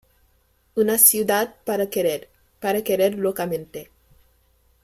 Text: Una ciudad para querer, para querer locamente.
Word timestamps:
Una 0.73 0.97
ciudad 0.97 1.57
para 1.63 1.91
querer, 1.91 2.27
para 2.59 2.83
querer 2.83 3.19
locamente. 3.19 3.91